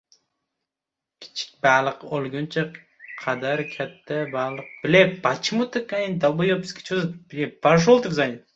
•Kichik 1.25 1.51
baliq 1.65 2.05
o‘lgunga 2.19 2.63
qadar 3.25 3.63
katta 3.75 4.19
baliq 4.33 4.91
bo‘lishni 4.97 5.61
umid 5.61 5.81
qiladi. 5.95 8.45